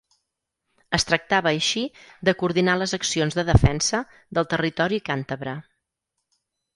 Es 0.97 1.03
tractava 1.09 1.49
així 1.57 1.83
de 2.29 2.33
coordinar 2.39 2.75
les 2.81 2.95
accions 2.99 3.37
de 3.41 3.45
defensa 3.49 3.99
del 4.39 4.49
territori 4.55 4.99
càntabre. 5.11 5.55